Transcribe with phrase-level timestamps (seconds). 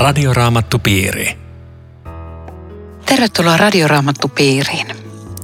[0.00, 1.38] Radioraamattupiiri.
[3.06, 4.86] Tervetuloa Radioraamattupiiriin.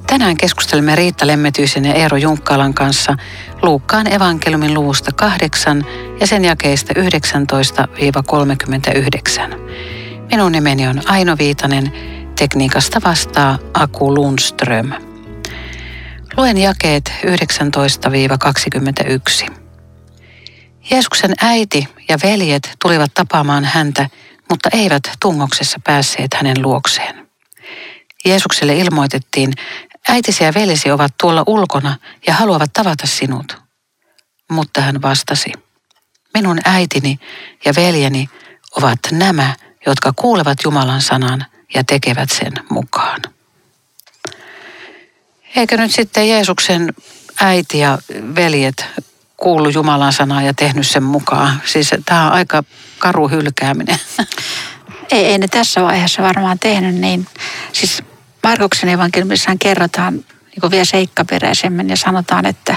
[0.07, 3.17] Tänään keskustelemme Riitta Lemmetyisen ja Eero Junkkalan kanssa
[3.63, 5.87] Luukkaan evankeliumin luvusta 8
[6.21, 6.97] ja sen jakeista 19-39.
[10.31, 11.93] Minun nimeni on Aino Viitanen,
[12.39, 14.93] tekniikasta vastaa Aku Lundström.
[16.37, 17.13] Luen jakeet
[19.49, 19.53] 19-21.
[20.91, 24.11] Jeesuksen äiti ja veljet tulivat tapaamaan häntä,
[24.51, 27.29] mutta eivät tungoksessa päässeet hänen luokseen.
[28.25, 29.53] Jeesukselle ilmoitettiin,
[30.09, 31.97] äitisi ja veljesi ovat tuolla ulkona
[32.27, 33.57] ja haluavat tavata sinut.
[34.51, 35.53] Mutta hän vastasi,
[36.35, 37.19] minun äitini
[37.65, 38.29] ja veljeni
[38.77, 39.55] ovat nämä,
[39.87, 43.21] jotka kuulevat Jumalan sanan ja tekevät sen mukaan.
[45.57, 46.95] Eikö nyt sitten Jeesuksen
[47.41, 47.99] äiti ja
[48.35, 48.85] veljet
[49.37, 51.63] kuullut Jumalan sanaa ja tehnyt sen mukaan?
[51.65, 52.65] Siis tämä on aika
[52.99, 53.99] karu hylkääminen.
[55.11, 57.27] Ei, ei ne tässä vaiheessa varmaan tehnyt niin.
[57.73, 58.03] Siis
[58.43, 62.77] Markuksen evankeliumissahan kerrotaan niin vielä seikkaperäisemmin ja sanotaan, että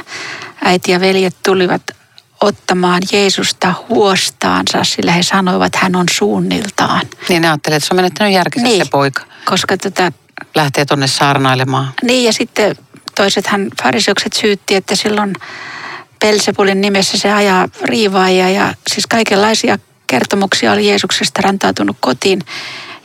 [0.63, 1.81] äiti ja veljet tulivat
[2.41, 7.01] ottamaan Jeesusta huostaansa, sillä he sanoivat, että hän on suunniltaan.
[7.29, 9.23] Niin ne ajattelee, että se on menettänyt järkensä niin, se poika.
[9.45, 10.11] Koska tätä...
[10.55, 11.93] Lähtee tuonne saarnailemaan.
[12.03, 12.75] Niin ja sitten
[13.15, 15.35] toisethan fariseukset syytti, että silloin
[16.19, 22.41] Pelsepulin nimessä se ajaa riivaajia ja siis kaikenlaisia kertomuksia oli Jeesuksesta rantautunut kotiin.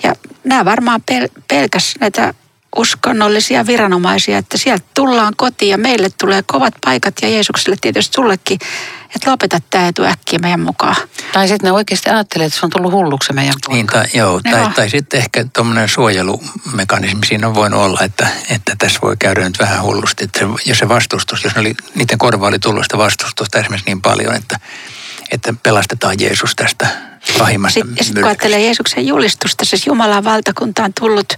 [0.02, 2.34] Ja nämä varmaan pel- pelkäs näitä
[2.76, 8.58] uskonnollisia viranomaisia, että sieltä tullaan kotiin ja meille tulee kovat paikat ja Jeesukselle tietysti sullekin,
[9.16, 10.96] että lopeta tämä etu äkkiä meidän mukaan.
[11.32, 13.74] Tai sitten ne oikeasti ajattelee, että se on tullut hulluksi meidän poika.
[13.74, 18.76] Niin, tai, joo, tai, tai sitten ehkä tuommoinen suojelumekanismi siinä on voinut olla, että, että
[18.78, 20.24] tässä voi käydä nyt vähän hullusti.
[20.24, 24.02] Että jos se vastustus, jos ne oli, niiden korva oli tullut sitä vastustusta esimerkiksi niin
[24.02, 24.60] paljon, että,
[25.30, 26.86] että pelastetaan Jeesus tästä
[27.38, 31.32] pahimmasta Sitten sit kun ajattelee Jeesuksen julistusta, siis Jumalan valtakunta on tullut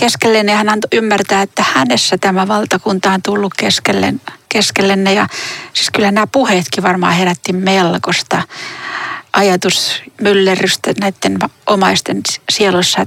[0.00, 4.14] keskelle, niin hän antoi ymmärtää, että hänessä tämä valtakunta on tullut keskelle,
[4.48, 5.12] keskellenne.
[5.12, 5.28] Ja
[5.72, 8.42] siis kyllä nämä puheetkin varmaan herätti melkoista
[9.32, 12.20] ajatusmyllerrystä näiden omaisten
[12.50, 13.06] sielussa.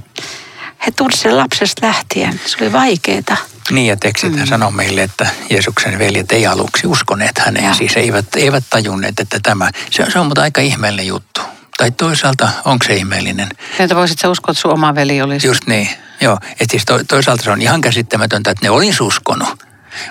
[0.86, 2.40] He tunsivat sen lapsesta lähtien.
[2.46, 3.36] Se oli vaikeaa.
[3.70, 4.46] Niin ja tekstit mm.
[4.46, 7.64] sanoo meille, että Jeesuksen veljet ei aluksi uskoneet häneen.
[7.64, 7.74] Ja.
[7.74, 11.40] Siis eivät, eivät tajunneet, että tämä, se, se on mutta aika ihmeellinen juttu.
[11.76, 13.48] Tai toisaalta, onko se ihmeellinen?
[13.78, 15.46] Että voisit sä uskoa, että sun oma veli olisi?
[15.46, 15.88] Just niin.
[16.20, 19.48] Joo, että siis to, toisaalta se on ihan käsittämätöntä, että ne olisi uskonut.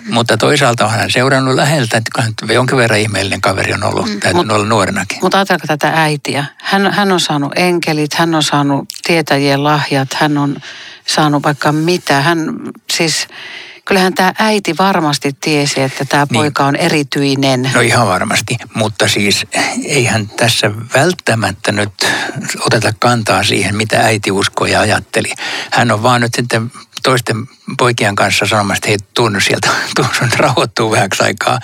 [0.10, 4.20] Mutta toisaalta on hän seurannut läheltä, että jonkin verran ihmeellinen kaveri on ollut, mm.
[4.20, 5.18] täytyy olla nuorenakin.
[5.22, 6.46] Mutta ajatelkaa tätä äitiä.
[6.58, 10.58] Hän, hän on saanut enkelit, hän on saanut tietäjien lahjat, hän on
[11.08, 12.22] saanut vaikka mitä.
[12.22, 12.54] Hän
[12.94, 13.28] siis
[13.86, 16.40] kyllähän tämä äiti varmasti tiesi, että tämä niin.
[16.40, 17.72] poika on erityinen.
[17.74, 19.48] No ihan varmasti, mutta siis
[19.84, 21.92] eihän tässä välttämättä nyt
[22.60, 25.34] oteta kantaa siihen, mitä äiti uskoi ja ajatteli.
[25.72, 26.72] Hän on vaan nyt sitten
[27.04, 27.48] toisten
[27.78, 31.60] poikien kanssa sanomassa, että hei, tunnu sieltä, tunnu rauhoittuu vähäksi aikaa.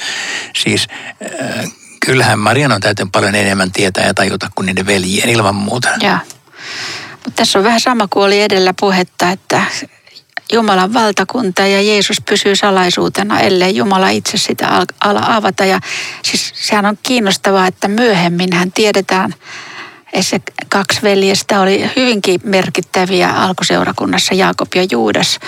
[0.56, 1.72] Siis äh,
[2.06, 5.90] kyllähän Marian on täytynyt paljon enemmän tietää ja tajuta kuin niiden veljien ilman muuta.
[6.02, 6.18] Joo.
[7.12, 9.62] Mutta tässä on vähän sama kuin oli edellä puhetta, että
[10.54, 15.66] Jumalan valtakunta ja Jeesus pysyy salaisuutena, ellei Jumala itse sitä ala avata.
[15.66, 15.80] Ja
[16.24, 19.36] siis sehän on kiinnostavaa, että myöhemmin hän tiedetään,
[20.14, 25.40] että se kaksi veljestä oli hyvinkin merkittäviä alkuseurakunnassa, Jaakob ja Juudas.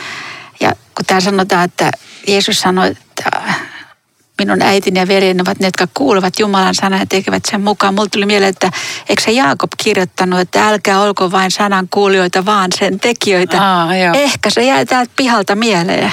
[0.59, 1.91] Ja kun tämä sanotaan, että
[2.27, 3.41] Jeesus sanoi, että
[4.39, 7.93] minun äitini ja veljeni ovat ne, jotka kuulevat Jumalan sanan ja tekevät sen mukaan.
[7.93, 8.71] Mulla tuli mieleen, että
[9.09, 13.61] eikö se Jaakob kirjoittanut, että älkää olko vain sanan kuulijoita, vaan sen tekijöitä.
[13.61, 14.13] Aa, joo.
[14.15, 16.11] Ehkä se jäi täältä pihalta mieleen.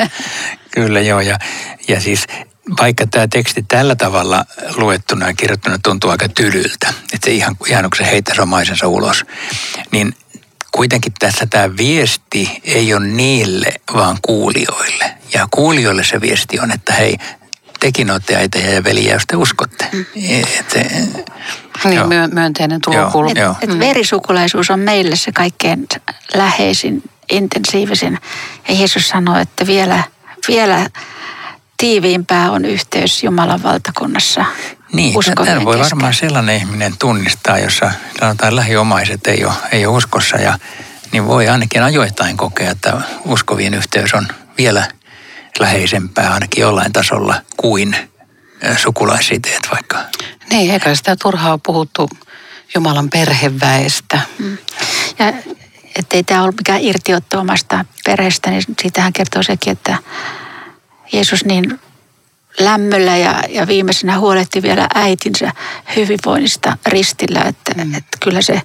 [0.74, 1.38] Kyllä joo, ja,
[1.88, 2.26] ja siis
[2.80, 4.44] vaikka tämä teksti tällä tavalla
[4.76, 9.24] luettuna ja kirjoittuna tuntuu aika tylyltä, että se ihan, ihan kun se heittäisi omaisensa ulos,
[9.90, 10.14] niin
[10.72, 15.14] kuitenkin tässä tämä viesti ei ole niille, vaan kuulijoille.
[15.34, 17.16] Ja kuulijoille se viesti on, että hei,
[17.82, 19.88] tekin olette äitä ja veliä, jos te uskotte.
[19.92, 20.04] Mm.
[20.28, 20.74] Et,
[21.84, 22.06] niin, joo.
[22.32, 23.30] myönteinen tulokulma.
[23.30, 23.78] Et, et mm.
[23.78, 25.88] verisukulaisuus on meille se kaikkein
[26.34, 28.18] läheisin, intensiivisin.
[28.68, 30.04] Ja Jeesus sanoi, että vielä,
[30.48, 30.90] vielä
[31.76, 34.44] tiiviimpää on yhteys Jumalan valtakunnassa.
[34.92, 35.98] Niin, tämän voi kesken.
[35.98, 37.90] varmaan sellainen ihminen tunnistaa, jossa
[38.20, 40.58] sanotaan lähiomaiset ei ole, ei ole uskossa ja
[41.12, 44.28] niin voi ainakin ajoittain kokea, että uskovien yhteys on
[44.58, 44.86] vielä–
[45.58, 47.96] läheisempää ainakin jollain tasolla kuin
[48.76, 49.98] sukulaissiteet vaikka.
[50.50, 52.08] Niin, eikä sitä turhaa puhuttu
[52.74, 54.20] Jumalan perheväestä.
[54.38, 54.58] Mm.
[55.18, 55.32] Ja
[55.98, 59.96] ettei tämä ole mikään irtiotto omasta perheestä, niin siitähän kertoo sekin, että
[61.12, 61.80] Jeesus niin
[62.58, 65.52] lämmöllä ja, ja viimeisenä huolehti vielä äitinsä
[65.96, 67.40] hyvinvoinnista ristillä.
[67.40, 67.94] Että, mm.
[67.94, 68.62] että kyllä se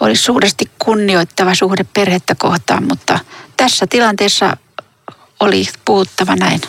[0.00, 3.18] oli suuresti kunnioittava suhde perhettä kohtaan, mutta
[3.56, 4.56] tässä tilanteessa
[5.42, 6.60] oli puhuttava näin.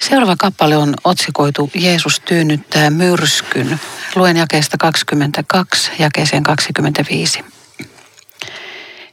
[0.00, 3.80] Seuraava kappale on otsikoitu Jeesus tyynnyttää myrskyn.
[4.14, 7.44] Luen jakeesta 22 jakeeseen 25.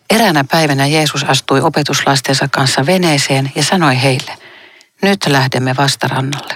[0.10, 4.38] Eräänä päivänä Jeesus astui opetuslastensa kanssa veneeseen ja sanoi heille,
[5.02, 6.56] nyt lähdemme vastarannalle.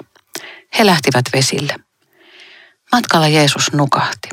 [0.80, 1.75] He lähtivät vesille.
[2.92, 4.30] Matkalla Jeesus nukahti.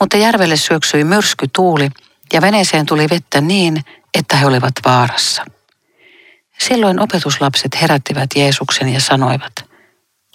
[0.00, 1.88] Mutta järvelle syöksyi myrsky tuuli
[2.32, 3.84] ja veneeseen tuli vettä niin,
[4.18, 5.44] että he olivat vaarassa.
[6.58, 9.52] Silloin opetuslapset herättivät Jeesuksen ja sanoivat,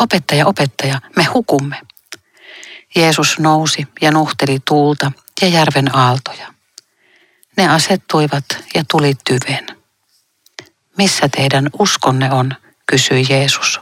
[0.01, 1.81] opettaja, opettaja, me hukumme.
[2.95, 5.11] Jeesus nousi ja nuhteli tuulta
[5.41, 6.53] ja järven aaltoja.
[7.57, 8.45] Ne asettuivat
[8.75, 9.67] ja tuli tyven.
[10.97, 12.55] Missä teidän uskonne on,
[12.85, 13.79] kysyi Jeesus.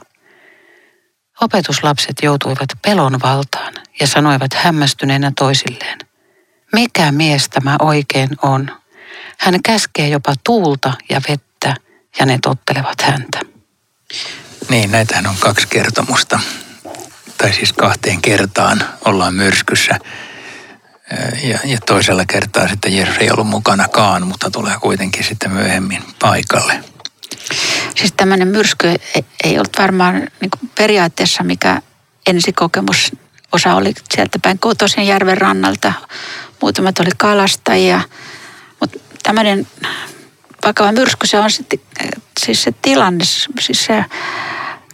[1.42, 5.98] Opetuslapset joutuivat pelon valtaan ja sanoivat hämmästyneenä toisilleen,
[6.74, 8.83] mikä mies tämä oikein on?
[9.44, 11.76] Hän käskee jopa tuulta ja vettä
[12.20, 13.40] ja ne tottelevat häntä.
[14.70, 16.40] Niin, näitähän on kaksi kertomusta.
[17.38, 20.00] Tai siis kahteen kertaan ollaan myrskyssä.
[21.44, 26.84] Ja, ja toisella kertaa sitten Jeesus ei ollut mukanakaan, mutta tulee kuitenkin sitten myöhemmin paikalle.
[27.96, 28.88] Siis tämmöinen myrsky
[29.44, 31.82] ei ollut varmaan niin periaatteessa mikä
[32.28, 33.12] ensikokemus.
[33.52, 35.94] Osa oli sieltä päin kotoisen järven rannalta,
[36.62, 38.02] muutamat oli kalastajia.
[39.24, 39.68] Tämmöinen
[40.66, 41.80] vakava myrsky, se on sitten,
[42.40, 43.26] siis se tilanne,
[43.60, 44.06] siis se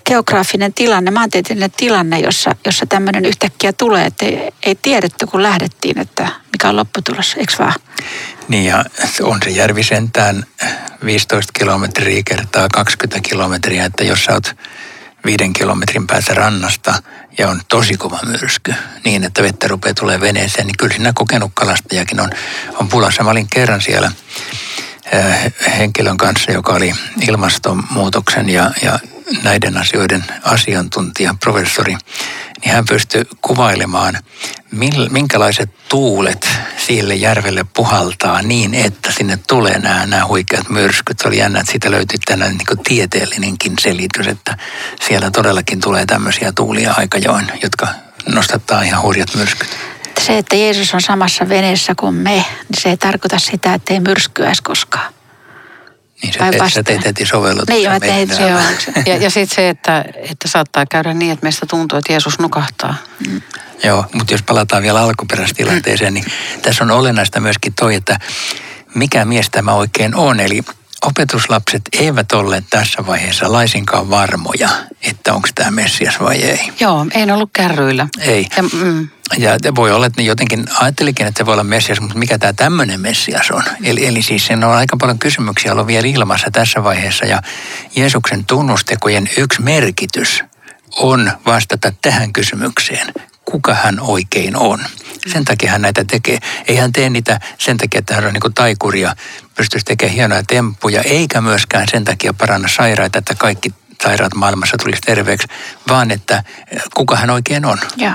[0.06, 6.00] geograafinen tilanne, maantieteellinen tilanne, jossa, jossa tämmöinen yhtäkkiä tulee, että ei, ei tiedetty kun lähdettiin,
[6.00, 7.74] että mikä on lopputulos, eikö vaan?
[8.48, 8.86] Niin ja
[9.22, 10.46] on se järvi sentään
[11.06, 14.56] 15 kilometriä kertaa 20 kilometriä, että jos sä oot
[15.26, 16.94] viiden kilometrin päässä rannasta
[17.38, 18.74] ja on tosi kova myrsky
[19.06, 22.30] niin, että vettä rupeaa tulee veneeseen, niin kyllä siinä kokenut kalastajakin on,
[22.76, 23.24] on pulassa.
[23.24, 24.12] Mä olin kerran siellä
[25.14, 25.44] äh,
[25.78, 26.94] henkilön kanssa, joka oli
[27.28, 29.00] ilmastonmuutoksen ja, ja
[29.44, 31.98] näiden asioiden asiantuntija, professori,
[32.64, 34.18] niin hän pystyi kuvailemaan,
[35.10, 41.20] minkälaiset tuulet sille järvelle puhaltaa niin, että sinne tulee nämä, nämä huikeat myrskyt.
[41.20, 44.58] Se oli jännä, että siitä löytyi tänään niin tieteellinenkin selitys, että
[45.08, 47.88] siellä todellakin tulee tämmöisiä tuulia aikajoin, jotka
[48.28, 49.78] nostattaa ihan hurjat myrskyt.
[50.20, 54.00] Se, että Jeesus on samassa veneessä kuin me, niin se ei tarkoita sitä, että ei
[54.00, 55.14] myrskyäisi koskaan.
[56.24, 57.76] Niin sä, teet, sä teet heti sovellutuksen.
[57.76, 58.44] Niin mä tein se
[59.06, 62.96] Ja, ja sitten se, että, että saattaa käydä niin, että meistä tuntuu, että Jeesus nukahtaa.
[63.28, 63.42] Mm.
[63.84, 66.26] Joo, mutta jos palataan vielä alkuperäistilanteeseen, niin
[66.62, 68.20] tässä on olennaista myöskin toi, että
[68.96, 70.40] mikä mies tämä oikein on.
[70.40, 70.64] Eli
[71.06, 74.70] opetuslapset eivät olleet tässä vaiheessa laisinkaan varmoja,
[75.02, 76.60] että onko tämä Messias vai ei.
[76.80, 78.08] Joo, ei ollut kärryillä.
[78.20, 78.48] Ei.
[78.58, 79.10] Ja, mm.
[79.38, 82.54] Ja voi olla, että ne jotenkin ajattelikin, että se voi olla Messias, mutta mikä tämä
[82.54, 83.64] tämmöinen Messias on?
[83.84, 87.42] Eli, eli siis siinä on aika paljon kysymyksiä ollut vielä ilmassa tässä vaiheessa ja
[87.96, 90.44] Jeesuksen tunnustekojen yksi merkitys
[90.98, 93.14] on vastata tähän kysymykseen
[93.52, 94.80] kuka hän oikein on.
[95.28, 96.40] Sen takia hän näitä tekee.
[96.68, 99.16] Ei hän tee niitä sen takia, että hän on niin taikuria,
[99.56, 105.02] pystyisi tekemään hienoja temppuja, eikä myöskään sen takia paranna sairaita, että kaikki sairaat maailmassa tulisi
[105.02, 105.48] terveeksi,
[105.88, 106.44] vaan että
[106.94, 107.78] kuka hän oikein on.
[107.98, 108.14] Joo.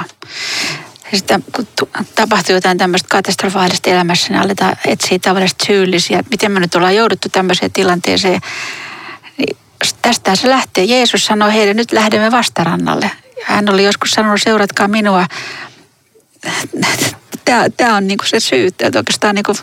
[1.14, 1.66] Sitten kun
[2.14, 6.22] tapahtuu jotain tämmöistä katastrofaalista elämässä, niin aletaan etsiä tavallista syyllisiä.
[6.30, 8.40] Miten me nyt ollaan jouduttu tämmöiseen tilanteeseen.
[9.38, 9.56] Niin
[10.02, 10.84] tästä se lähtee.
[10.84, 13.10] Jeesus sanoi heille, nyt lähdemme vastarannalle.
[13.44, 15.26] Hän oli joskus sanonut, seuratkaa minua.
[17.44, 19.56] Tämä, tämä on niin se syy, että oikeastaan niin kuin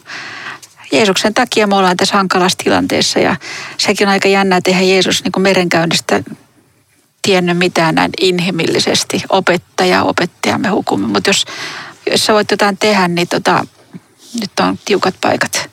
[0.91, 3.36] Jeesuksen takia me ollaan tässä hankalassa tilanteessa ja
[3.77, 6.24] sekin on aika jännä, eihän Jeesus niin kuin merenkäynnistä
[7.22, 9.24] tiennyt mitään näin inhimillisesti.
[9.30, 11.08] Opettaja, opettaja me hukumme.
[11.08, 11.46] Mutta jos,
[12.12, 13.66] jos sä voit jotain tehdä, niin tota,
[14.40, 15.70] nyt on tiukat paikat.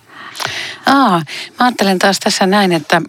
[0.87, 3.03] Aa, mä ajattelen taas tässä näin, että,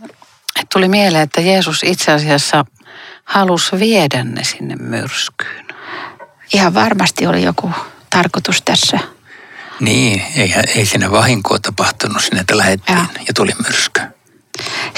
[0.55, 2.65] että tuli mieleen, että Jeesus itse asiassa–
[3.29, 5.65] halusi viedä ne sinne myrskyyn.
[6.53, 7.72] Ihan varmasti oli joku
[8.10, 9.00] tarkoitus tässä.
[9.79, 14.01] Niin, ei, ei sinne vahinkoa tapahtunut sinne, että lähettiin ja, ja tuli myrsky.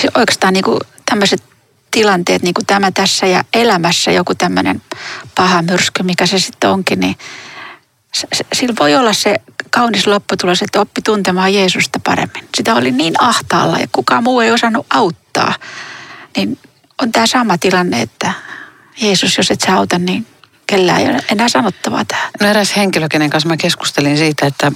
[0.01, 0.65] Se oikeastaan niin
[1.09, 1.43] tämmöiset
[1.91, 4.81] tilanteet, niin kuin tämä tässä ja elämässä joku tämmöinen
[5.35, 7.15] paha myrsky, mikä se sitten onkin, niin
[8.53, 9.35] sillä voi olla se
[9.69, 12.47] kaunis lopputulos, että oppi tuntemaan Jeesusta paremmin.
[12.57, 15.53] Sitä oli niin ahtaalla ja kukaan muu ei osannut auttaa.
[16.37, 16.59] Niin
[17.01, 18.33] on tämä sama tilanne, että
[19.01, 20.27] Jeesus, jos et sä auta, niin
[20.67, 22.31] kellään ei ole enää sanottavaa tähän.
[22.41, 24.71] No eräs henkilö, kenen kanssa mä keskustelin siitä, että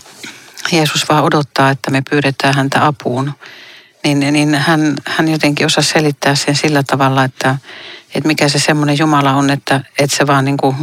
[0.72, 3.34] Jeesus vaan odottaa, että me pyydetään häntä apuun.
[4.14, 7.58] Niin, niin hän, hän jotenkin osasi selittää sen sillä tavalla, että,
[8.16, 10.76] että mikä se semmoinen Jumala on, että, että se vaan niin kuin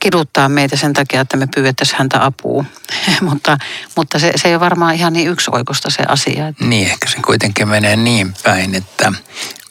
[0.00, 2.64] kiduttaa meitä sen takia, että me pyydettäisiin häntä apua.
[3.30, 3.58] mutta
[3.96, 6.52] mutta se, se ei ole varmaan ihan niin yksioikosta se asia.
[6.60, 9.12] Niin, ehkä se kuitenkin menee niin päin, että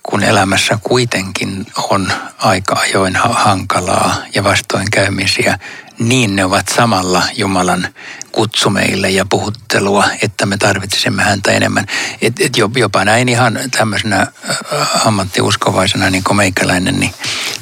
[0.04, 5.60] kun elämässä kuitenkin on aika ajoin hankalaa ja vastoinkäymisiä,
[6.00, 7.88] niin ne ovat samalla Jumalan
[8.32, 11.86] kutsu meille ja puhuttelua, että me tarvitsisimme häntä enemmän.
[12.22, 17.14] Et, et jopa näin ihan tämmöisenä äh, ammattiuskovaisena niin kuin meikäläinen, niin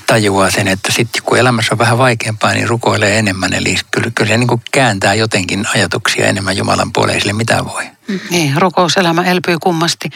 [0.08, 3.54] tajuaa sen, että sitten kun elämässä on vähän vaikeampaa, niin rukoilee enemmän.
[3.54, 7.84] Eli kyllä, kyllä se niin kuin kääntää jotenkin ajatuksia enemmän Jumalan puoleen, sille mitä voi.
[8.08, 8.20] Mm.
[8.30, 10.10] Niin, rukouselämä elpyy kummasti.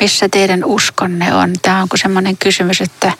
[0.00, 1.52] Missä teidän uskonne on?
[1.62, 3.12] Tämä onko semmoinen kysymys, että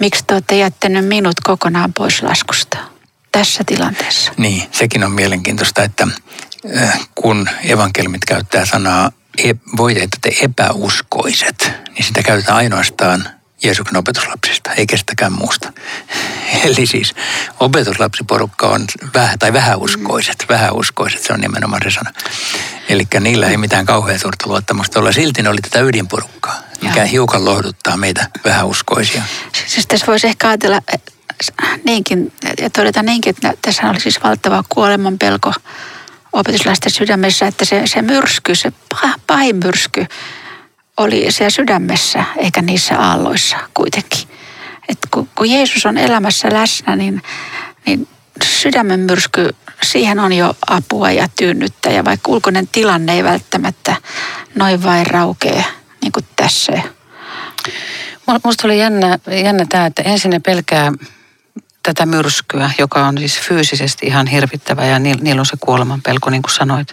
[0.00, 2.95] miksi te olette jättänyt minut kokonaan pois laskusta?
[3.32, 4.32] Tässä tilanteessa.
[4.36, 6.08] Niin, sekin on mielenkiintoista, että
[6.76, 9.12] äh, kun evankelmit käyttää sanaa
[9.44, 13.28] e, voiteita te epäuskoiset, niin sitä käytetään ainoastaan
[13.62, 15.72] Jeesuksen opetuslapsista, ei kestäkään muusta.
[16.64, 17.14] Eli siis
[17.60, 20.52] opetuslapsiporukka on vähä, tai vähäuskoiset, mm.
[20.54, 22.12] vähäuskoiset, se on nimenomaan se sana.
[22.88, 25.12] Eli niillä ei mitään kauhean suurta luottamusta olla.
[25.12, 27.06] Silti ne oli tätä ydinporukkaa, mikä ja.
[27.06, 29.22] hiukan lohduttaa meitä vähäuskoisia.
[29.66, 30.80] Siis tässä voisi ehkä ajatella
[31.84, 35.52] niinkin, ja todeta niinkin, että tässä oli siis valtava kuoleman pelko
[36.32, 38.72] opetuslaisten sydämessä, että se, se myrsky, se
[39.26, 40.06] pahin myrsky
[40.96, 44.28] oli siellä sydämessä eikä niissä aalloissa kuitenkin.
[44.88, 47.22] Et kun, kun Jeesus on elämässä läsnä, niin,
[47.86, 48.08] niin
[48.44, 51.90] sydämen myrsky, siihen on jo apua ja tyynnyttä.
[51.90, 53.96] Ja vaikka ulkoinen tilanne ei välttämättä
[54.54, 55.64] noin vain raukee,
[56.02, 56.72] niin kuin tässä.
[58.44, 60.92] Musta oli jännä, jännä tämä, että ensin ne pelkää
[61.86, 66.42] tätä myrskyä, joka on siis fyysisesti ihan hirvittävä ja niillä on se kuoleman pelko, niin
[66.42, 66.88] kuin sanoit.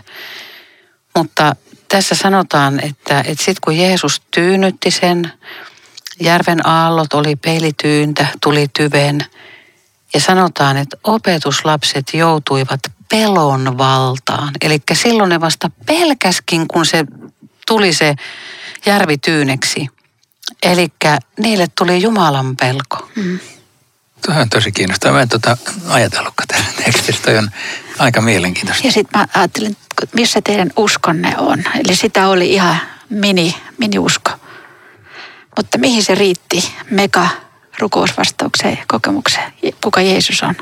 [1.16, 1.56] Mutta
[1.90, 5.32] tässä sanotaan, että, että sitten kun Jeesus tyynnytti sen,
[6.20, 9.26] järven aallot oli peilityyntä, tuli tyven.
[10.14, 14.54] Ja sanotaan, että opetuslapset joutuivat pelon valtaan.
[14.62, 17.06] Eli silloin ne vasta pelkäskin, kun se
[17.68, 18.16] tuli se
[18.86, 19.88] järvi tyyneksi.
[20.64, 20.88] Eli
[21.40, 23.10] niille tuli Jumalan pelko.
[23.16, 23.40] Mm.
[24.26, 25.16] Tuo on tosi kiinnostavaa.
[25.16, 27.24] Mä en tuota ajatellutkaan tässä tekstissä.
[27.24, 27.50] Toi on
[28.00, 28.88] aika mielenkiintoista.
[28.88, 29.78] Ja sitten mä ajattelin,
[30.14, 31.64] missä teidän uskonne on.
[31.86, 32.78] Eli sitä oli ihan
[33.10, 34.32] mini, mini-usko.
[35.58, 37.28] Mutta mihin se riitti mega
[37.80, 39.54] rukousvastaukseen ja kokemukseen,
[39.84, 40.56] kuka Jeesus on?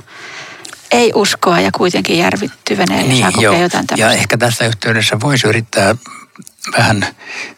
[0.92, 4.14] Ei uskoa ja kuitenkin järvittyveneen niin, saa kokea jotain tämmöistä.
[4.14, 5.96] Ja ehkä tässä yhteydessä voisi yrittää
[6.78, 7.08] vähän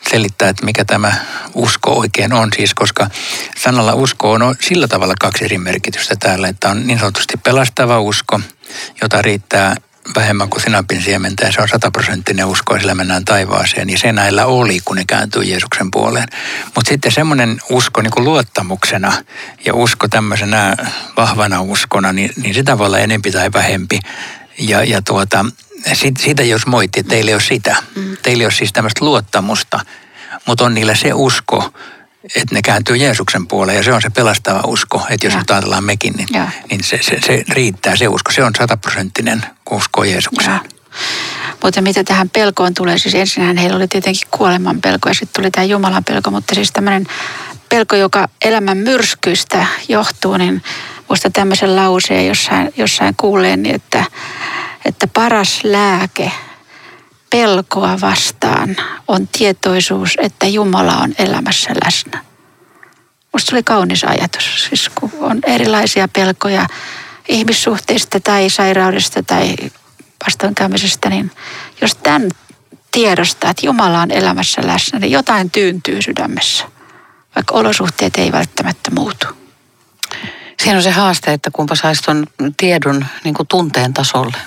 [0.09, 1.13] selittää, että mikä tämä
[1.53, 2.49] usko oikein on.
[2.55, 3.07] Siis koska
[3.57, 8.39] sanalla usko on sillä tavalla kaksi eri merkitystä täällä, että on niin sanotusti pelastava usko,
[9.01, 9.75] jota riittää
[10.15, 13.89] vähemmän kuin sinapin siementä ja se on sataprosenttinen usko ja sillä mennään taivaaseen.
[13.89, 16.27] Ja se näillä oli, kun ne kääntyy Jeesuksen puoleen.
[16.75, 19.13] Mutta sitten semmoinen usko niin kuin luottamuksena
[19.65, 20.75] ja usko tämmöisenä
[21.17, 23.99] vahvana uskona, niin, niin sitä voi olla enempi tai vähempi.
[24.59, 25.45] Ja, ja tuota,
[26.19, 27.75] siitä jos moitti, että teillä ei ole sitä.
[27.95, 28.17] Mm.
[28.21, 29.79] Teillä ei ole siis tämmöistä luottamusta,
[30.45, 31.73] mutta on niillä se usko,
[32.23, 35.05] että ne kääntyy Jeesuksen puoleen ja se on se pelastava usko.
[35.09, 35.39] Että jos ja.
[35.39, 36.27] nyt ajatellaan mekin, niin,
[36.69, 38.31] niin se, se, se, riittää se usko.
[38.31, 40.53] Se on sataprosenttinen usko Jeesukseen.
[40.53, 40.59] Ja.
[41.63, 45.51] Mutta mitä tähän pelkoon tulee, siis ensinnähän heillä oli tietenkin kuoleman pelko ja sitten tuli
[45.51, 47.07] tämä Jumalan pelko, mutta siis tämmöinen
[47.69, 50.63] pelko, joka elämän myrskyistä johtuu, niin
[51.09, 54.05] muista tämmöisen lauseen jossain, jossain kuuleen, niin että
[54.85, 56.31] että paras lääke
[57.29, 58.75] pelkoa vastaan
[59.07, 62.23] on tietoisuus, että Jumala on elämässä läsnä.
[63.33, 66.67] Musta oli kaunis ajatus, siis kun on erilaisia pelkoja
[67.27, 69.55] ihmissuhteista tai sairaudesta tai
[70.25, 71.31] vastoinkäymisestä, niin
[71.81, 72.29] jos tämän
[72.91, 76.65] tiedostaa, että Jumala on elämässä läsnä, niin jotain tyyntyy sydämessä,
[77.35, 79.27] vaikka olosuhteet ei välttämättä muutu.
[80.59, 84.37] Siinä on se haaste, että kumpa saisi tuon tiedon niin tunteen tasolle.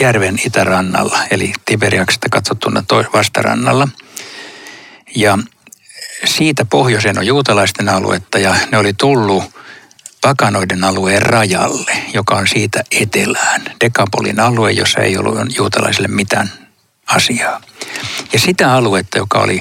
[0.00, 3.88] järven itärannalla, eli Tiberiaksesta katsottuna vastarannalla.
[5.16, 5.38] Ja
[6.24, 9.44] siitä pohjoiseen on juutalaisten aluetta ja ne oli tullut
[10.20, 13.62] pakanoiden alueen rajalle, joka on siitä etelään.
[13.84, 16.65] Dekapolin alue, jossa ei ollut juutalaisille mitään
[17.06, 17.60] asiaa.
[18.32, 19.60] Ja sitä aluetta, joka oli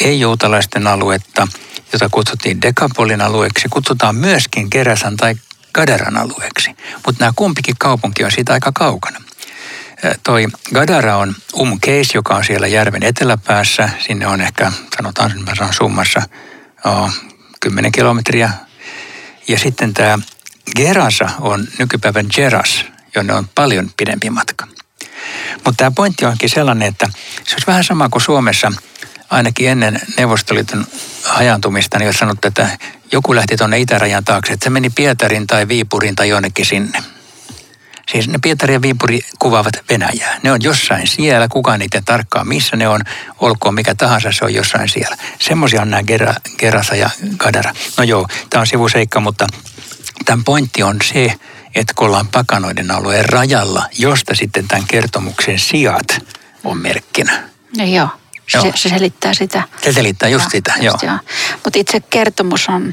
[0.00, 1.48] ei-juutalaisten aluetta,
[1.92, 5.34] jota kutsuttiin Dekapolin alueeksi, kutsutaan myöskin Keräsan tai
[5.72, 6.70] Kadaran alueeksi.
[7.06, 9.20] Mutta nämä kumpikin kaupunki on siitä aika kaukana.
[10.22, 13.90] Toi Gadara on Umkeis, joka on siellä järven eteläpäässä.
[14.06, 16.22] Sinne on ehkä, sanotaan, sanon summassa,
[16.84, 17.10] oh,
[17.60, 18.50] 10 kilometriä.
[19.48, 20.18] Ja sitten tämä
[20.76, 24.66] Gerasa on nykypäivän Geras, jonne on paljon pidempi matka.
[25.54, 27.08] Mutta tämä pointti onkin sellainen, että
[27.44, 28.72] se olisi vähän sama kuin Suomessa,
[29.30, 30.86] ainakin ennen Neuvostoliiton
[31.22, 32.78] hajantumista, niin jos sanottu, että
[33.12, 37.02] joku lähti tuonne itärajan taakse, että se meni Pietarin tai Viipurin tai jonnekin sinne.
[38.12, 40.40] Siis ne Pietari ja Viipuri kuvaavat Venäjää.
[40.42, 43.00] Ne on jossain siellä, kukaan niitä tarkkaan missä ne on,
[43.38, 45.16] olkoon mikä tahansa, se on jossain siellä.
[45.38, 47.74] Semmoisia on nämä Gera, Gerasa ja Kadara.
[47.98, 49.46] No joo, tämä on sivuseikka, mutta
[50.24, 51.34] tämän pointti on se,
[51.74, 56.18] että kun ollaan pakanoiden alueen rajalla, josta sitten tämän kertomuksen sijat
[56.64, 57.42] on merkkinä.
[57.78, 58.08] No joo.
[58.48, 58.72] Se, Joo.
[58.74, 59.62] se selittää sitä.
[59.84, 60.94] Se selittää just sitä, joo.
[61.02, 61.18] joo.
[61.64, 62.92] Mutta itse kertomus on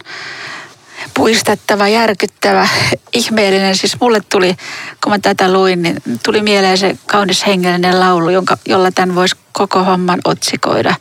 [1.13, 2.67] puistettava, järkyttävä,
[3.13, 3.75] ihmeellinen.
[3.75, 4.55] Siis mulle tuli,
[5.03, 9.35] kun mä tätä luin, niin tuli mieleen se kaunis hengellinen laulu, jonka, jolla tämän voisi
[9.51, 10.95] koko homman otsikoida.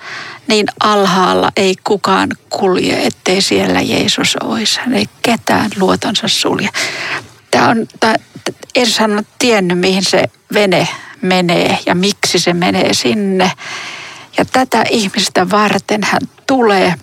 [0.48, 4.80] Niin alhaalla ei kukaan kulje, ettei siellä Jeesus olisi.
[4.80, 6.68] Hän ei ketään luotonsa sulje.
[7.62, 7.86] Tämä on,
[8.74, 10.88] Ershan on tiennyt, mihin se vene
[11.22, 13.52] menee ja miksi se menee sinne.
[14.38, 16.94] Ja tätä ihmistä varten hän tulee.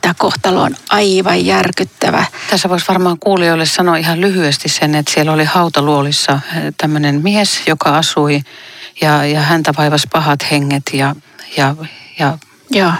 [0.00, 2.24] Tämä kohtalo on aivan järkyttävä.
[2.50, 6.40] Tässä voisi varmaan kuulijoille sanoa ihan lyhyesti sen, että siellä oli hautaluolissa
[6.78, 8.40] tämmöinen mies, joka asui
[9.00, 11.16] ja, ja häntä vaivasi pahat henget ja,
[11.56, 11.76] ja,
[12.18, 12.38] ja
[12.70, 12.92] Joo.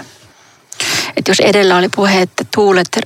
[1.17, 2.99] Et jos edellä oli puhe, että tuulet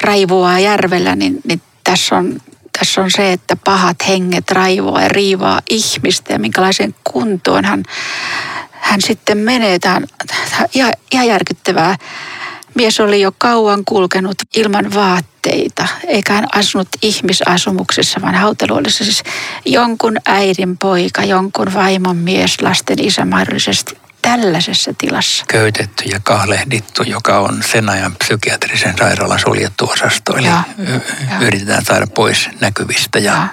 [0.00, 2.40] raivoaa järvellä, niin, niin tässä, on,
[2.78, 7.82] tässä on se, että pahat henget raivoaa ja riivaa ihmistä ja minkälaiseen kuntoon hän,
[8.70, 9.78] hän sitten menee.
[9.78, 11.96] Tämä on, tämä on ihan, ihan järkyttävää.
[12.74, 19.04] Mies oli jo kauan kulkenut ilman vaatteita, eikä hän asunut ihmisasumuksessa, vaan hautaluolissa.
[19.04, 19.22] Siis
[19.64, 25.44] jonkun äidin poika, jonkun vaimon mies, lasten isä mahdollisesti tällaisessa tilassa.
[25.48, 30.36] Köytetty ja kahlehdittu, joka on sen ajan psykiatrisen sairaalan suljettu osasto.
[30.36, 30.60] Eli Joo.
[30.78, 31.00] y-
[31.46, 33.18] yritetään saada pois näkyvistä.
[33.18, 33.48] Ja, Ja,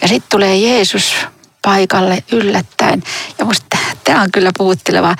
[0.00, 1.14] ja sitten tulee Jeesus
[1.62, 3.02] paikalle yllättäen.
[3.38, 5.14] Ja musta tämä on kyllä puhutteleva.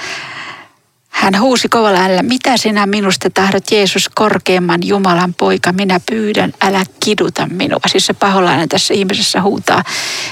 [1.09, 6.85] Hän huusi kovalla äänellä, mitä sinä minusta tahdot Jeesus korkeimman Jumalan poika, minä pyydän, älä
[7.05, 7.81] kiduta minua.
[7.87, 9.85] Siis se paholainen tässä ihmisessä huutaa.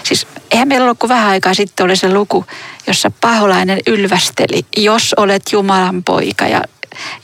[0.03, 2.45] Siis eihän meillä ollut kuin vähän aikaa sitten oli se luku,
[2.87, 6.63] jossa paholainen ylvästeli, jos olet Jumalan poika ja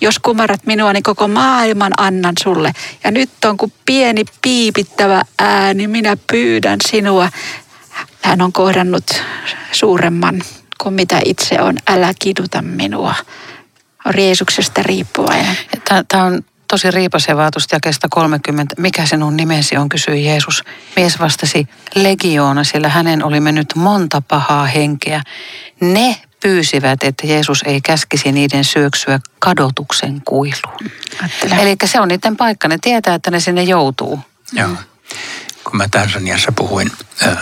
[0.01, 2.73] jos kumarrat minua, niin koko maailman annan sulle.
[3.05, 7.29] Ja nyt on kuin pieni piipittävä ääni, minä pyydän sinua.
[8.23, 9.23] Hän on kohdannut
[9.73, 10.43] suuremman
[10.83, 11.75] kuin mitä itse on.
[11.89, 13.15] Älä kiduta minua.
[14.05, 15.57] On Jeesuksesta riippuvainen.
[16.09, 18.75] Tämä on tosi riipasevaa tuosta jakeesta 30.
[18.79, 20.65] Mikä sinun nimesi on, kysyi Jeesus.
[20.97, 25.23] Mies vastasi legioona, sillä hänen oli mennyt monta pahaa henkeä.
[25.81, 30.91] Ne pyysivät, että Jeesus ei käskisi niiden syöksyä kadotuksen kuiluun.
[31.21, 31.55] Ajattele.
[31.63, 32.69] Eli se on niiden paikka.
[32.69, 34.21] Ne tietää, että ne sinne joutuu.
[34.53, 34.69] Joo.
[35.65, 36.91] Kun mä Tansaniassa puhuin
[37.27, 37.37] äh,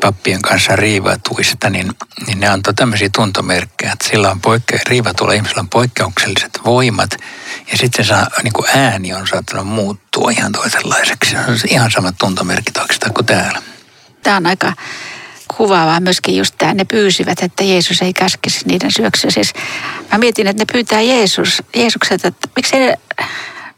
[0.00, 1.92] pappien kanssa riivatuista, niin,
[2.26, 7.10] niin ne antoi tämmöisiä tuntomerkkejä, että sillä on poikke- riivatulla ihmisellä on poikkeukselliset voimat
[7.72, 11.30] ja sitten se saa, niin kuin ääni on saattanut muuttua ihan toisenlaiseksi.
[11.30, 13.62] Se on ihan samat tuntomerkit oikeastaan kuin täällä.
[14.22, 14.72] Tämä on aika
[15.56, 19.30] kuvaavaa myöskin just tämä, ne pyysivät, että Jeesus ei käskisi niiden syöksyä.
[19.30, 19.52] Siis
[20.12, 22.98] mä mietin, että ne pyytää Jeesus, Jeesukselta, että miksi ne,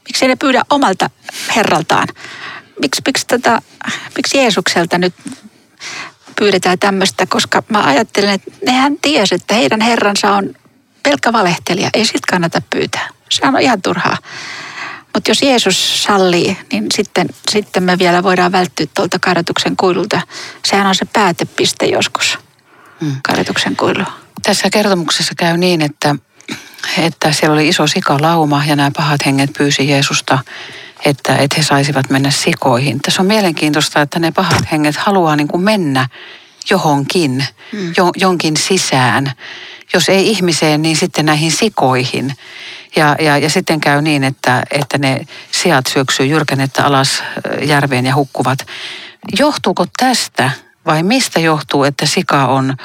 [0.09, 1.11] miksi ne pyydä omalta
[1.57, 2.09] herraltaan?
[2.81, 3.63] Miksi, miksi, tota,
[4.17, 5.15] miksi Jeesukselta nyt
[6.39, 10.55] pyydetään tämmöistä, koska mä ajattelen, että nehän tiesi, että heidän herransa on
[11.03, 11.91] pelkkä valehtelija.
[11.95, 13.09] Ei siltä kannata pyytää.
[13.31, 14.17] Se on ihan turhaa.
[15.15, 20.21] Mutta jos Jeesus sallii, niin sitten, sitten me vielä voidaan välttyä tuolta kadotuksen kuilulta.
[20.65, 22.39] Sehän on se päätepiste joskus,
[23.01, 23.17] Mm.
[23.23, 24.05] kadotuksen kuilu.
[24.43, 26.17] Tässä kertomuksessa käy niin, että,
[26.99, 30.39] että siellä oli iso sikalauma ja nämä pahat henget pyysi Jeesusta
[31.05, 33.01] että, että he saisivat mennä sikoihin.
[33.01, 36.09] Tässä on mielenkiintoista, että ne pahat henget haluaa niin kuin mennä
[36.71, 37.93] johonkin, mm.
[37.97, 39.33] jo, jonkin sisään.
[39.95, 42.37] Jos ei ihmiseen, niin sitten näihin sikoihin.
[42.97, 47.23] Ja, ja, ja sitten käy niin, että, että ne sijat syöksyy jyrkänettä alas
[47.63, 48.59] järveen ja hukkuvat.
[49.39, 50.51] Johtuuko tästä
[50.87, 52.77] vai mistä johtuu, että sika on,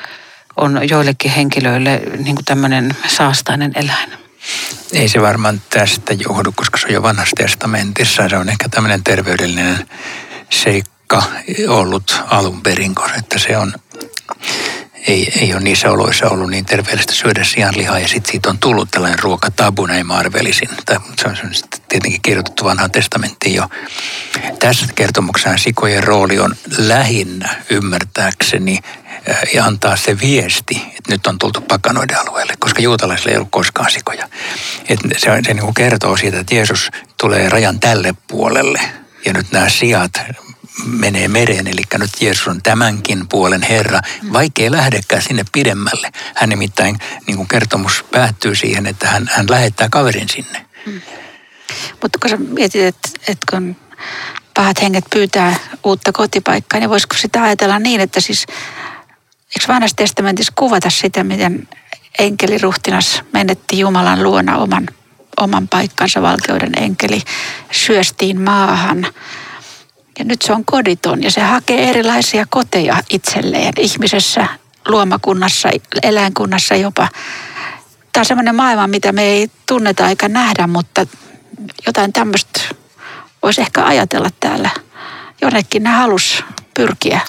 [0.58, 4.27] on joillekin henkilöille niin kuin tämmöinen saastainen eläin?
[4.94, 8.30] Ei se varmaan tästä johdu, koska se on jo vanhassa testamentissa.
[8.30, 9.90] Se on ehkä tämmöinen terveydellinen
[10.50, 11.24] seikka
[11.68, 13.74] ollut alun perin, että se on
[15.08, 18.92] ei, ei ole niissä oloissa ollut niin terveellistä syödä sianlihaa ja sitten siitä on tullut
[18.92, 20.70] tällainen ruokatabu, näin marvelisin.
[20.86, 21.52] Tai, se on, se on
[21.90, 23.70] tietenkin kirjoitettu vanhaan testamenttiin jo.
[24.60, 28.80] Tässä kertomuksessa sikojen rooli on lähinnä ymmärtääkseni
[29.54, 33.92] ja antaa se viesti, että nyt on tultu pakanoiden alueelle, koska juutalaisilla ei ollut koskaan
[33.92, 34.30] sikoja.
[34.90, 36.90] Et se se niin kuin kertoo siitä, että Jeesus
[37.22, 38.82] tulee rajan tälle puolelle
[39.26, 40.12] ja nyt nämä sijat
[40.86, 44.00] menee mereen, eli nyt Jeesus on tämänkin puolen Herra,
[44.34, 46.12] vaikka lähdekään sinne pidemmälle.
[46.36, 50.66] Hän nimittäin, niin kuin kertomus päättyy siihen, että hän, hän lähettää kaverin sinne.
[50.86, 51.02] Hmm.
[52.02, 53.76] Mutta kun sä mietit, että, että kun
[54.54, 58.46] pahat henget pyytää uutta kotipaikkaa, niin voisiko sitä ajatella niin, että siis,
[59.62, 61.68] eikö vanhassa testamentissa kuvata sitä, miten
[62.20, 64.88] enkeliruhtinas menetti Jumalan luona oman,
[65.38, 67.22] oman paikkansa, valkeuden enkeli,
[67.72, 69.08] syöstiin maahan–
[70.20, 74.48] ja nyt se on koditon ja se hakee erilaisia koteja itselleen ihmisessä,
[74.88, 75.70] luomakunnassa,
[76.04, 77.08] eläinkunnassa jopa.
[78.14, 81.06] Tämä on semmoinen maailma, mitä me ei tunneta eikä nähdä, mutta
[81.86, 82.62] jotain tämmöistä
[83.44, 84.70] voisi ehkä ajatella täällä.
[85.42, 86.44] Jonnekin ne halus
[86.74, 87.22] pyrkiä.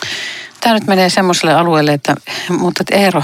[0.61, 2.15] Tämä nyt menee semmoiselle alueelle, että,
[2.49, 3.23] mutta että Eero,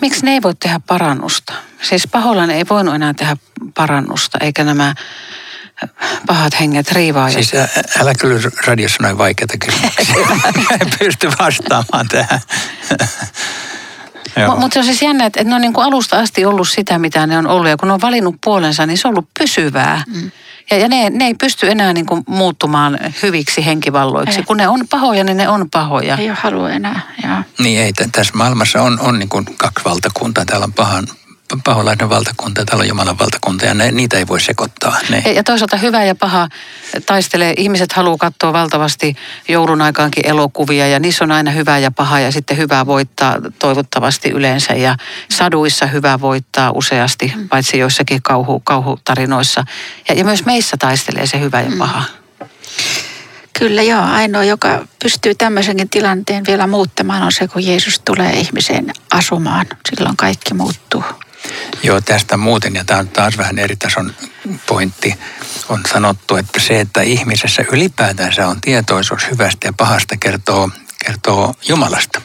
[0.00, 1.52] miksi ne ei voi tehdä parannusta?
[1.82, 3.36] Siis pahoillani ei voinut enää tehdä
[3.74, 4.94] parannusta, eikä nämä
[6.26, 7.30] pahat henget riivaa.
[7.30, 7.68] Siis ä,
[8.00, 10.14] älä kyllä radiossa noin vaikeita kysymyksiä.
[10.80, 12.40] en pysty vastaamaan tähän.
[14.56, 17.26] Mutta se on siis jännä, että ne on niin kuin alusta asti ollut sitä, mitä
[17.26, 17.68] ne on ollut.
[17.68, 20.02] Ja kun ne on valinnut puolensa, niin se on ollut pysyvää.
[20.06, 20.30] Mm.
[20.70, 24.38] Ja, ja ne, ne ei pysty enää niin kuin muuttumaan hyviksi henkivalloiksi.
[24.38, 24.44] Ei.
[24.44, 26.16] Kun ne on pahoja, niin ne on pahoja.
[26.16, 27.36] Ei ole halua enää, joo.
[27.58, 30.44] Niin ei, tässä maailmassa on, on niin kuin kaksi valtakuntaa.
[30.44, 31.08] Täällä on pahan,
[31.64, 34.96] paholainen valtakunta ja täällä on Jumalan valtakunta ja ne, niitä ei voi sekoittaa.
[35.10, 35.22] Ne.
[35.34, 36.48] Ja toisaalta hyvä ja paha
[37.06, 37.54] taistelee.
[37.56, 39.16] Ihmiset haluaa katsoa valtavasti
[39.48, 44.28] joulun aikaankin elokuvia ja niissä on aina hyvä ja paha ja sitten hyvä voittaa toivottavasti
[44.28, 44.96] yleensä ja
[45.30, 47.48] saduissa hyvä voittaa useasti, mm.
[47.48, 49.64] paitsi joissakin kauhu, kauhutarinoissa.
[50.08, 51.78] Ja, ja myös meissä taistelee se hyvä ja mm.
[51.78, 52.04] paha.
[53.58, 58.92] Kyllä joo, ainoa, joka pystyy tämmöisenkin tilanteen vielä muuttamaan on se, kun Jeesus tulee ihmiseen
[59.10, 59.66] asumaan.
[59.90, 61.04] Silloin kaikki muuttuu.
[61.82, 64.14] Joo, tästä muuten, ja tämä on taas vähän eri tason
[64.66, 65.14] pointti,
[65.68, 70.70] on sanottu, että se, että ihmisessä ylipäätänsä on tietoisuus hyvästä ja pahasta, kertoo
[71.06, 72.22] kertoo Jumalasta.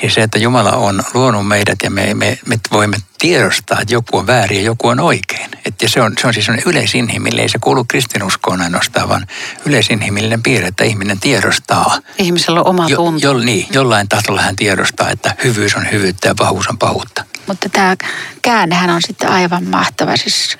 [0.00, 4.18] Siis se, että Jumala on luonut meidät ja me, me, me voimme tiedostaa, että joku
[4.18, 5.50] on väärin ja joku on oikein.
[5.64, 9.26] Et ja se, on, se on siis yleisinhimillinen, ei se kuulu kristinuskoon ainoastaan, vaan
[9.66, 11.98] yleisinhimillinen piirre, että ihminen tiedostaa.
[12.18, 13.26] Ihmisellä on oma tunto.
[13.26, 17.24] Jo, jo, niin, jollain tasolla hän tiedostaa, että hyvyys on hyvyyttä ja pahuus on pahuutta.
[17.46, 17.96] Mutta tämä
[18.42, 20.16] käännehän on sitten aivan mahtava.
[20.16, 20.58] Siis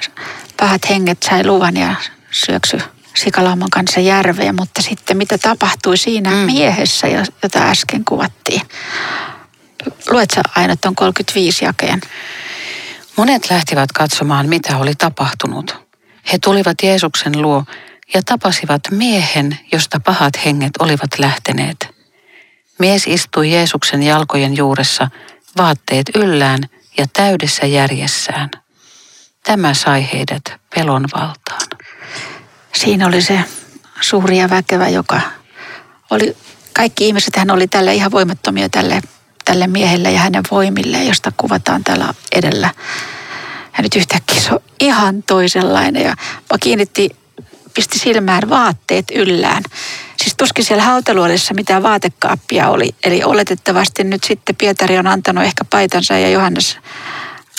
[0.57, 1.95] pahat henget sai luvan ja
[2.31, 2.79] syöksy
[3.15, 6.37] sikalauman kanssa järveen, mutta sitten mitä tapahtui siinä mm.
[6.37, 7.07] miehessä,
[7.43, 8.63] jota äsken kuvattiin.
[10.11, 12.01] Luet sä aina tuon 35 jakeen?
[13.17, 15.77] Monet lähtivät katsomaan, mitä oli tapahtunut.
[16.33, 17.65] He tulivat Jeesuksen luo
[18.15, 21.89] ja tapasivat miehen, josta pahat henget olivat lähteneet.
[22.79, 25.11] Mies istui Jeesuksen jalkojen juuressa,
[25.57, 26.61] vaatteet yllään
[26.99, 28.51] ja täydessä järjessään.
[29.45, 31.69] Tämä sai heidät pelon valtaan
[32.73, 33.45] siinä oli se
[34.01, 35.21] suuri ja väkevä, joka
[36.11, 36.37] oli,
[36.73, 39.03] kaikki ihmiset hän oli tälle ihan voimattomia tälle,
[39.45, 42.71] tälle miehelle ja hänen voimille, josta kuvataan täällä edellä.
[43.77, 46.15] Ja nyt yhtäkkiä se on ihan toisenlainen ja
[46.61, 47.11] kiinnitti,
[47.75, 49.63] pisti silmään vaatteet yllään.
[50.23, 52.89] Siis tuskin siellä hautaluolissa mitään vaatekaappia oli.
[53.05, 56.79] Eli oletettavasti nyt sitten Pietari on antanut ehkä paitansa ja Johannes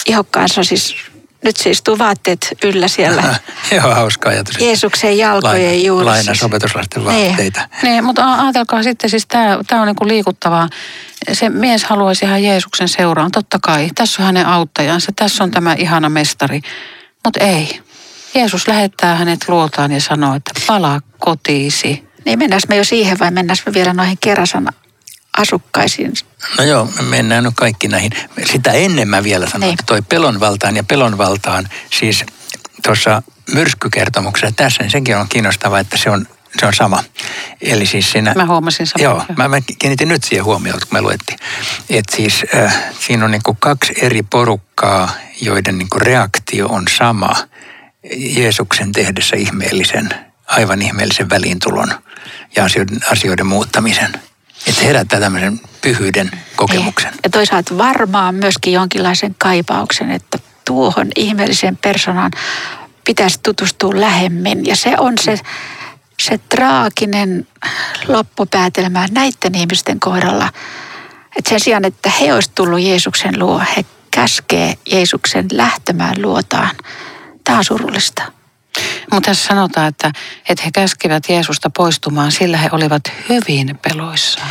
[0.05, 0.95] ihokkaansa siis
[1.43, 3.23] nyt se istuu vaatteet yllä siellä.
[3.75, 4.57] Joo, hauska ajatus.
[4.57, 6.11] Jeesuksen jalkojen Laina, juuressa.
[6.11, 7.27] Lainas opetuslasten niin.
[7.27, 7.59] vaatteita.
[7.59, 10.69] Niin, niin mutta ajatelkaa sitten, siis tämä on niinku liikuttavaa.
[11.33, 13.89] Se mies haluaisi ihan Jeesuksen seuraan, totta kai.
[13.95, 16.61] Tässä on hänen auttajansa, tässä on tämä ihana mestari.
[17.23, 17.79] Mutta ei.
[18.35, 22.12] Jeesus lähettää hänet luotaan ja sanoo, että palaa kotiisi.
[22.25, 24.69] Niin mennään me jo siihen vai mennään me vielä noihin Kerasan
[25.37, 26.13] asukkaisiin?
[26.57, 28.11] No joo, me mennään nyt kaikki näihin.
[28.51, 29.73] Sitä ennen mä vielä sanon, niin.
[29.73, 32.25] että toi pelonvaltaan ja pelonvaltaan, siis
[32.83, 36.27] tuossa myrskykertomuksessa tässä, niin senkin on kiinnostavaa, että se on,
[36.59, 37.03] se on sama.
[37.61, 38.33] Eli siis siinä...
[38.35, 39.03] Mä huomasin samaa.
[39.03, 41.39] Joo, mä, mä kiinnitin nyt siihen huomioon, kun me luettiin.
[41.89, 45.09] Että siis äh, siinä on niin kuin kaksi eri porukkaa,
[45.41, 47.35] joiden niin kuin reaktio on sama
[48.15, 50.09] Jeesuksen tehdessä ihmeellisen,
[50.47, 51.93] aivan ihmeellisen väliintulon
[52.55, 54.13] ja asioiden, asioiden muuttamisen.
[54.67, 57.13] Että herättää tämmöisen pyhyyden kokemuksen.
[57.23, 62.31] Ja toisaalta varmaan myöskin jonkinlaisen kaipauksen, että tuohon ihmeelliseen persoonaan
[63.05, 64.65] pitäisi tutustua lähemmin.
[64.65, 65.39] Ja se on se,
[66.19, 67.47] se traaginen
[68.07, 70.49] loppupäätelmä näiden ihmisten kohdalla.
[71.37, 76.75] Että sen sijaan, että he olisivat tullut Jeesuksen luo, he käskee Jeesuksen lähtemään luotaan.
[77.43, 78.23] Tämä on surullista.
[79.11, 80.11] Mutta tässä sanotaan, että,
[80.49, 84.49] että he käskivät Jeesusta poistumaan, sillä he olivat hyvin peloissaan.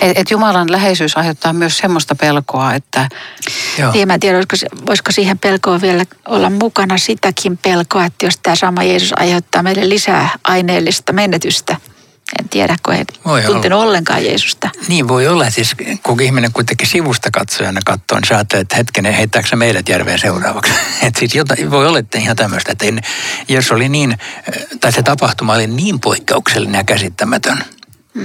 [0.00, 3.08] Et, et Jumalan läheisyys aiheuttaa myös semmoista pelkoa, että...
[3.78, 3.92] Joo.
[3.92, 8.38] Niin, mä en tiedä, voisiko, voisiko siihen pelkoon vielä olla mukana sitäkin pelkoa, että jos
[8.42, 11.76] tämä sama Jeesus aiheuttaa meille lisää aineellista menetystä–
[12.38, 13.88] en tiedä, kun ei voi tuntenut olla.
[13.88, 14.70] ollenkaan Jeesusta.
[14.88, 15.50] Niin voi olla.
[15.50, 20.18] Siis kun ihminen kuitenkin sivusta katsojana katsoo, niin sä ajattelet, että hetkinen, heittääkö meidät järveen
[20.18, 20.72] seuraavaksi?
[21.02, 22.84] että siis jotain, voi olla että ihan tämmöistä, että
[23.48, 24.18] jos oli niin,
[24.80, 27.64] tai se tapahtuma oli niin poikkeuksellinen ja käsittämätön.
[28.14, 28.24] Mm.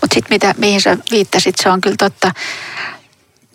[0.00, 2.32] Mutta sitten mitä, mihin sä viittasit, se on kyllä totta.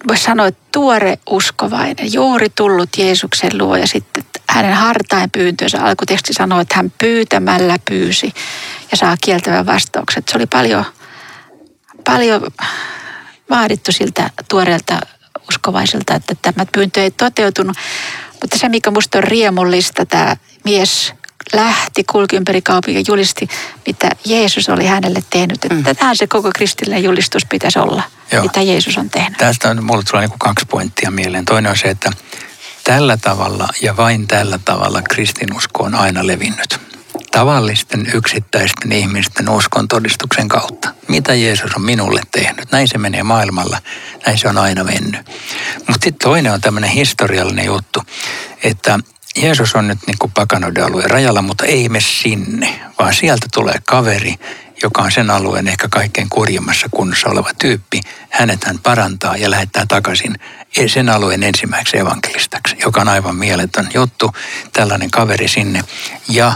[0.08, 4.07] Voisi sanoa, että tuore uskovainen, juuri tullut Jeesuksen luo ja sitten
[4.58, 8.34] hänen hartain pyyntönsä alkuteksti sanoo, että hän pyytämällä pyysi
[8.91, 10.24] ja saa kieltävän vastauksen.
[10.30, 10.86] Se oli paljon,
[12.04, 12.41] paljon
[13.50, 15.00] vaadittu siltä tuoreelta
[15.50, 17.78] uskovaiselta, että tämä pyyntö ei toteutunut.
[18.41, 21.13] Mutta se, mikä minusta on riemullista, tämä mies
[21.54, 23.48] lähti, kulki ympäri kaupunkia julisti,
[23.88, 25.65] mitä Jeesus oli hänelle tehnyt.
[25.65, 25.96] Että mm.
[25.96, 28.43] Tähän se koko kristillinen julistus pitäisi olla, Joo.
[28.43, 29.38] mitä Jeesus on tehnyt.
[29.38, 31.46] Tästä on, mulle tulee niin kaksi pointtia mieleen.
[31.46, 32.12] Toinen on se, että
[32.88, 36.80] tällä tavalla ja vain tällä tavalla kristinusko on aina levinnyt
[37.32, 40.89] tavallisten yksittäisten ihmisten uskon todistuksen kautta.
[41.08, 42.71] Mitä Jeesus on minulle tehnyt?
[42.71, 43.78] Näin se menee maailmalla,
[44.26, 45.21] näin se on aina mennyt.
[45.78, 48.04] Mutta sitten toinen on tämmöinen historiallinen juttu,
[48.63, 49.00] että
[49.36, 54.36] Jeesus on nyt niin pakanoiden alueen rajalla, mutta ei me sinne, vaan sieltä tulee kaveri,
[54.84, 58.02] joka on sen alueen ehkä kaikkein kurjimmassa kunnossa oleva tyyppi.
[58.30, 60.36] Hänet hän parantaa ja lähettää takaisin
[60.88, 64.32] sen alueen ensimmäiseksi evankelistaksi, joka on aivan mieletön juttu.
[64.74, 65.84] Tällainen kaveri sinne.
[66.30, 66.54] Ja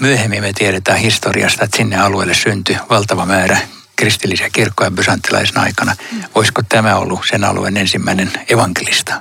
[0.00, 3.58] Myöhemmin me tiedetään historiasta, että sinne alueelle syntyi valtava määrä
[3.96, 5.96] kristillisiä kirkkoja bysanttilaisen aikana.
[6.34, 9.20] Olisiko tämä ollut sen alueen ensimmäinen evankelista?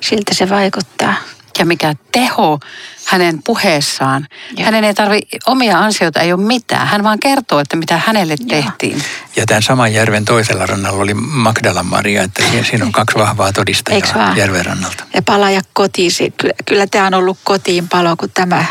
[0.00, 1.14] Siltä se vaikuttaa.
[1.60, 2.58] Ja mikä teho
[3.04, 4.26] hänen puheessaan.
[4.56, 4.64] Ja.
[4.64, 6.86] Hänen ei tarvi, omia ansioita ei ole mitään.
[6.86, 8.96] Hän vaan kertoo, että mitä hänelle tehtiin.
[8.96, 9.02] Ja,
[9.36, 14.34] ja tämän saman järven toisella rannalla oli Magdalan Maria, että siinä on kaksi vahvaa todistajaa
[14.36, 15.04] järven rannalta.
[15.14, 16.10] Ja palaa kotiin.
[16.36, 18.64] Kyllä, kyllä tämä on ollut kotiin palo, kun tämä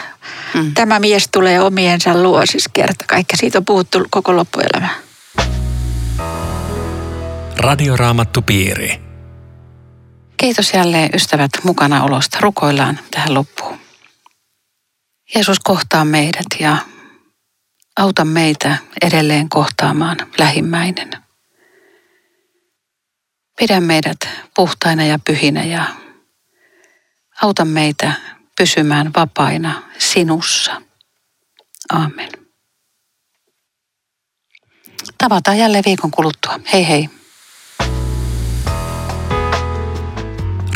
[0.54, 0.74] Mm.
[0.74, 3.38] Tämä mies tulee omiensa luo siis kerta kaikki.
[3.38, 4.90] Siitä on puhuttu koko loppuelämä.
[7.58, 9.09] Radioraamattu piiri.
[10.40, 12.38] Kiitos jälleen ystävät mukana olosta.
[12.42, 13.80] Rukoillaan tähän loppuun.
[15.36, 16.78] Jeesus kohtaa meidät ja
[17.98, 21.12] auta meitä edelleen kohtaamaan lähimmäinen.
[23.60, 24.18] Pidä meidät
[24.56, 25.86] puhtaina ja pyhinä ja
[27.42, 28.14] auta meitä
[28.58, 30.82] pysymään vapaina sinussa.
[31.94, 32.30] Aamen.
[35.18, 36.60] Tavataan jälleen viikon kuluttua.
[36.74, 37.19] Hei hei.